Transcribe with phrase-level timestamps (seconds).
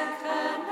[0.00, 0.69] Sacrament.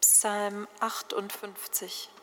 [0.00, 2.17] Psalm 58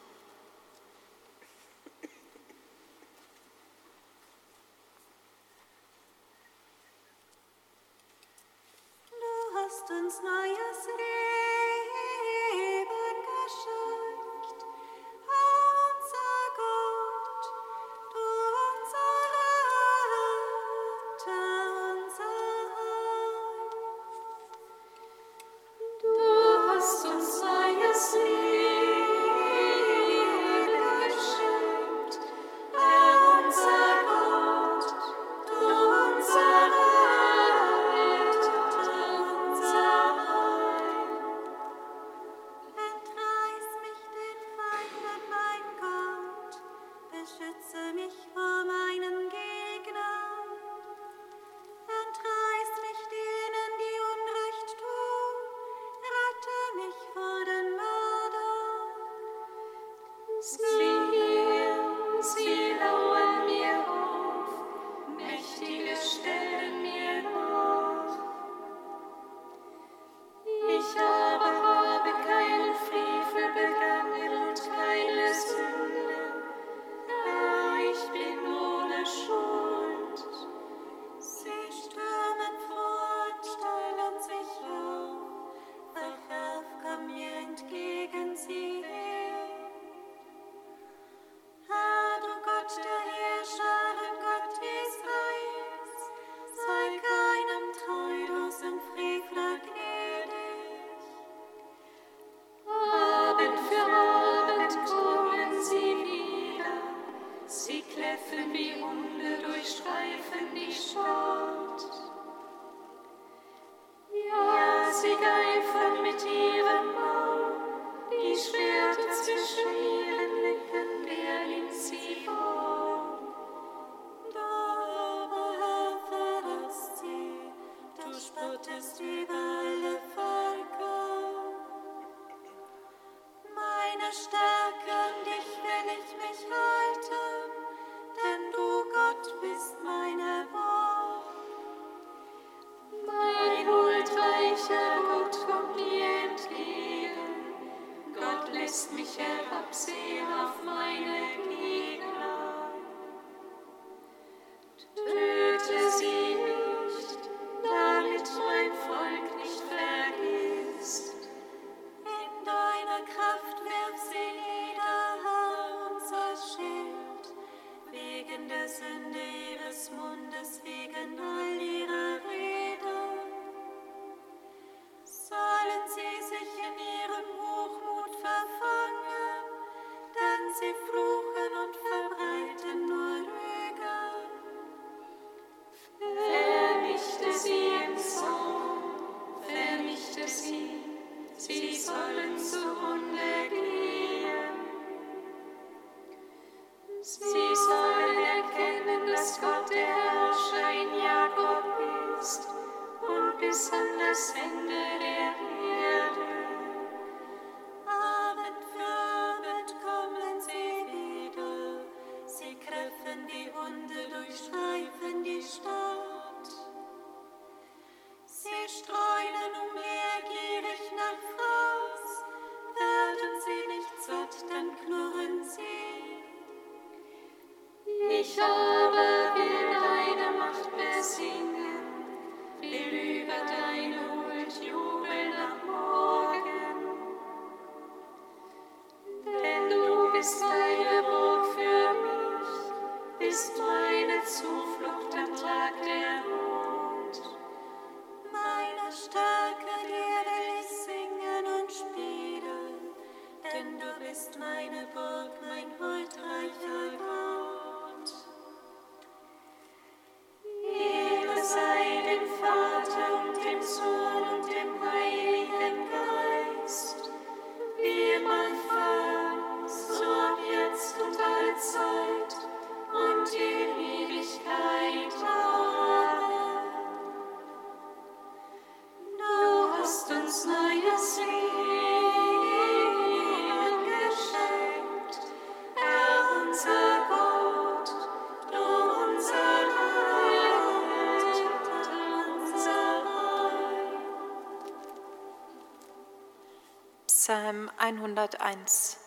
[297.91, 299.04] 101.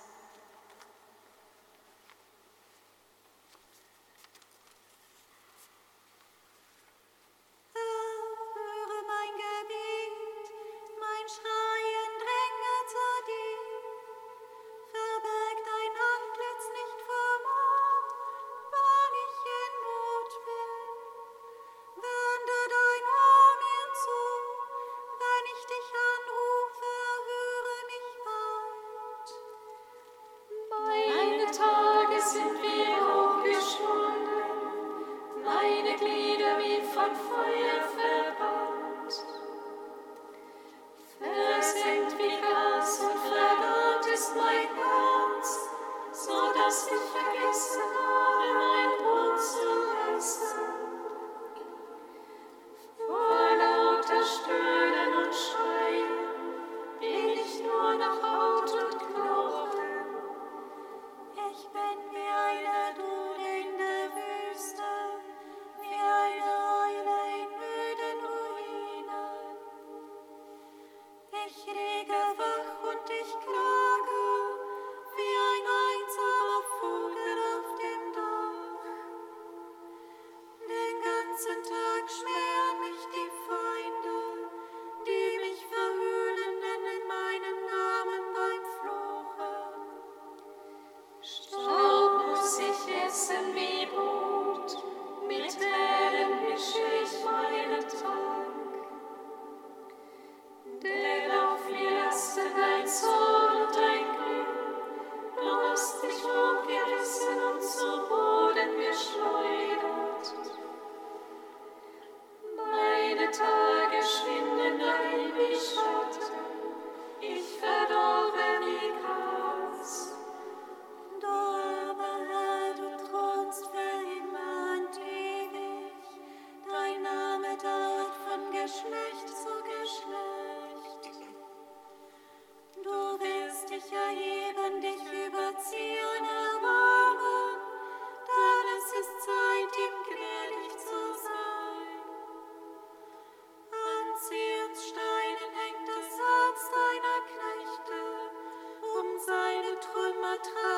[150.45, 150.77] time.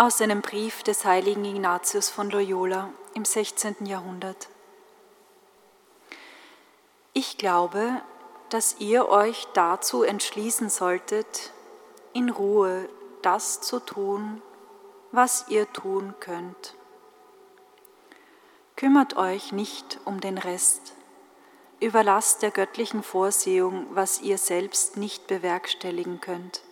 [0.00, 3.84] Aus einem Brief des heiligen Ignatius von Loyola im 16.
[3.84, 4.48] Jahrhundert.
[7.12, 8.00] Ich glaube,
[8.48, 11.52] dass ihr euch dazu entschließen solltet,
[12.14, 12.88] in Ruhe
[13.20, 14.40] das zu tun,
[15.12, 16.74] was ihr tun könnt.
[18.76, 20.94] Kümmert euch nicht um den Rest,
[21.78, 26.62] überlasst der göttlichen Vorsehung, was ihr selbst nicht bewerkstelligen könnt.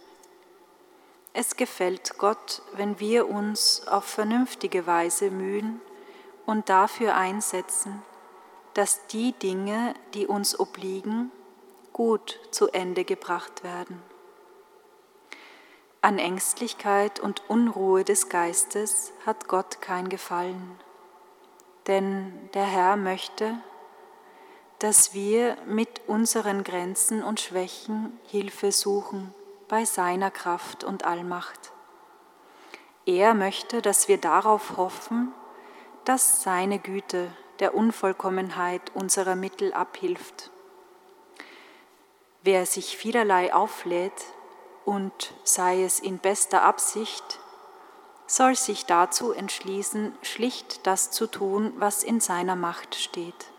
[1.34, 5.80] Es gefällt Gott, wenn wir uns auf vernünftige Weise mühen
[6.46, 8.02] und dafür einsetzen,
[8.74, 11.30] dass die Dinge, die uns obliegen,
[11.92, 14.02] gut zu Ende gebracht werden.
[16.00, 20.78] An Ängstlichkeit und Unruhe des Geistes hat Gott kein Gefallen,
[21.88, 23.54] denn der Herr möchte,
[24.78, 29.34] dass wir mit unseren Grenzen und Schwächen Hilfe suchen
[29.68, 31.72] bei seiner Kraft und Allmacht.
[33.07, 35.33] Er möchte, dass wir darauf hoffen,
[36.04, 40.50] dass seine Güte der Unvollkommenheit unserer Mittel abhilft.
[42.42, 44.24] Wer sich vielerlei auflädt
[44.85, 47.40] und sei es in bester Absicht,
[48.26, 53.52] soll sich dazu entschließen, schlicht das zu tun, was in seiner Macht steht.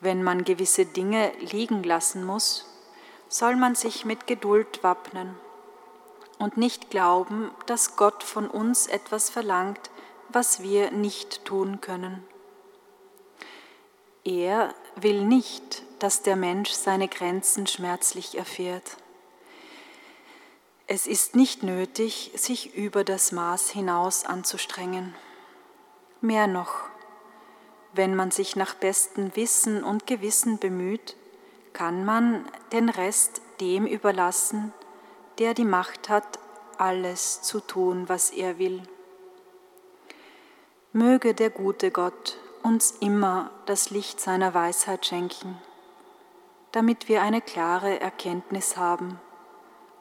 [0.00, 2.73] Wenn man gewisse Dinge liegen lassen muss,
[3.34, 5.34] soll man sich mit Geduld wappnen
[6.38, 9.90] und nicht glauben, dass Gott von uns etwas verlangt,
[10.28, 12.22] was wir nicht tun können.
[14.22, 18.98] Er will nicht, dass der Mensch seine Grenzen schmerzlich erfährt.
[20.86, 25.12] Es ist nicht nötig, sich über das Maß hinaus anzustrengen.
[26.20, 26.84] Mehr noch,
[27.94, 31.16] wenn man sich nach bestem Wissen und Gewissen bemüht,
[31.74, 34.72] kann man den Rest dem überlassen,
[35.38, 36.38] der die Macht hat,
[36.78, 38.82] alles zu tun, was er will.
[40.92, 45.58] Möge der gute Gott uns immer das Licht seiner Weisheit schenken,
[46.72, 49.20] damit wir eine klare Erkenntnis haben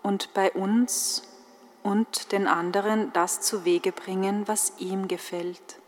[0.03, 1.23] und bei uns
[1.81, 5.79] und den anderen das zu Wege bringen, was ihm gefällt,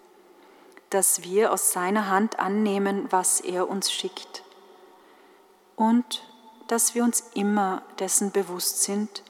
[0.90, 4.45] dass wir aus seiner Hand annehmen, was er uns schickt
[5.76, 6.24] und
[6.68, 9.24] dass wir uns immer dessen bewusst sind,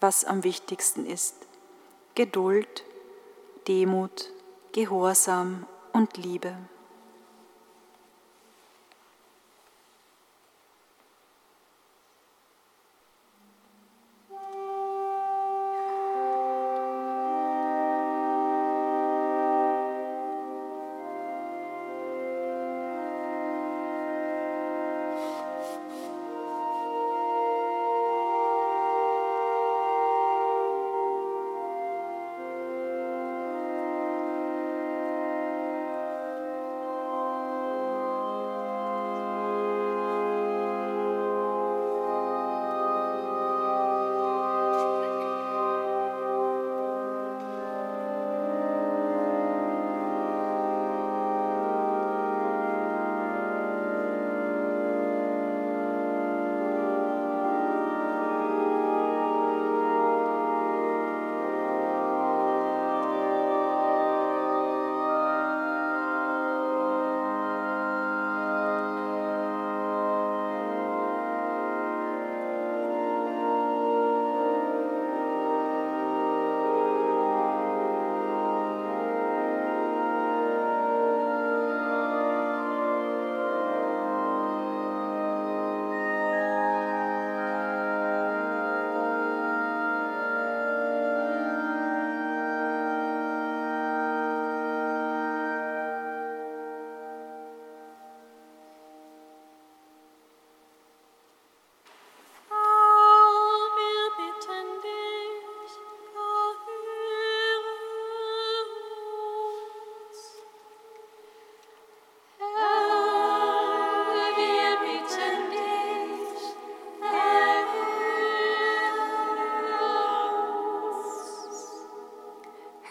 [0.00, 1.34] was am wichtigsten ist.
[2.14, 2.84] Geduld,
[3.66, 4.30] Demut,
[4.72, 6.56] Gehorsam und Liebe.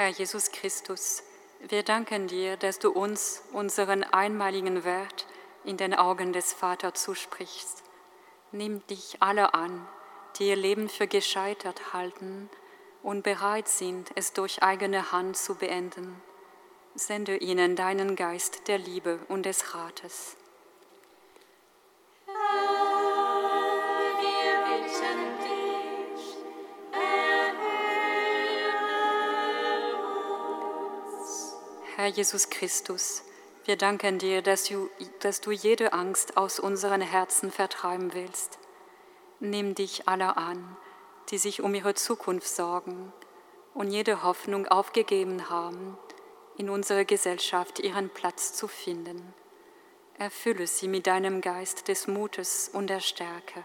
[0.04, 1.24] Herr Jesus Christus,
[1.62, 5.26] wir danken dir, dass du uns unseren einmaligen Wert
[5.64, 7.84] in den Augen des Vaters zusprichst.
[8.52, 9.88] Nimm dich alle an,
[10.36, 12.50] die ihr Leben für gescheitert halten
[13.02, 16.22] und bereit sind, es durch eigene Hand zu beenden.
[16.96, 20.36] Sende ihnen deinen Geist der Liebe und des Rates.
[32.04, 33.24] Herr Jesus Christus,
[33.64, 34.90] wir danken dir, dass du,
[35.22, 38.60] dass du jede Angst aus unseren Herzen vertreiben willst.
[39.40, 40.76] Nimm dich alle an,
[41.30, 43.14] die sich um ihre Zukunft sorgen
[43.74, 45.98] und jede Hoffnung aufgegeben haben,
[46.58, 49.34] in unserer Gesellschaft ihren Platz zu finden.
[50.18, 53.64] Erfülle sie mit deinem Geist des Mutes und der Stärke.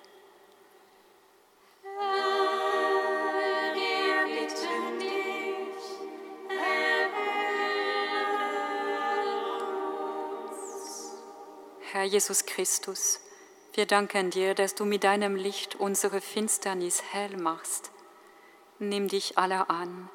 [11.91, 13.19] Herr Jesus Christus,
[13.73, 17.93] wir danken dir, dass du mit deinem Licht unsere Finsternis hell machst.
[18.79, 20.11] Nimm dich alle an,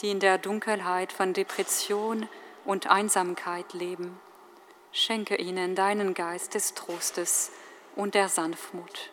[0.00, 2.28] die in der Dunkelheit von Depression
[2.64, 4.18] und Einsamkeit leben.
[4.90, 7.52] Schenke ihnen deinen Geist des Trostes
[7.94, 9.10] und der Sanftmut.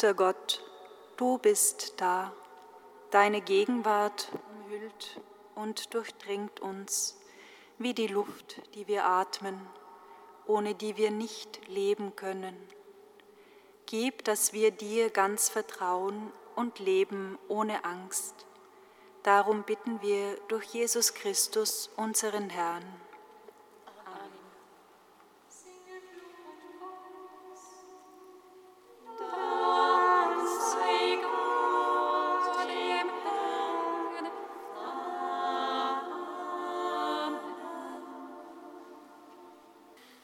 [0.00, 0.64] Guter Gott,
[1.18, 2.32] du bist da,
[3.10, 5.20] deine Gegenwart umhüllt
[5.54, 7.20] und durchdringt uns
[7.76, 9.60] wie die Luft, die wir atmen,
[10.46, 12.56] ohne die wir nicht leben können.
[13.84, 18.46] Gib, dass wir dir ganz vertrauen und leben ohne Angst.
[19.22, 22.99] Darum bitten wir durch Jesus Christus, unseren Herrn.